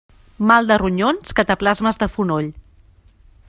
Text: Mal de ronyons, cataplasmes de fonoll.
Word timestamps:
Mal 0.51 0.69
de 0.71 0.77
ronyons, 0.81 1.35
cataplasmes 1.41 2.03
de 2.05 2.09
fonoll. 2.17 2.49